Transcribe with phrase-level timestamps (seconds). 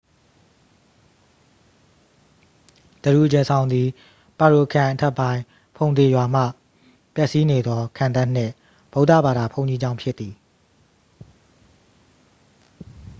[3.03, 3.87] ဒရူဂျယ်ဇောင်သည်
[4.39, 5.41] ပါရိုခရိုင်အထက်ပိုင်း
[5.75, 6.43] ဖုန်ဒေရွာမှ
[7.15, 8.53] ပျက်စီးနေသော ခံတပ်နှင့်
[8.93, 10.33] ဗုဒ္ဓဘာသာ ဘုန်းကြီးကျောင်းဖြစ်သည်။